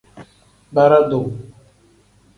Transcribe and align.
Bara-duu. 0.75 1.27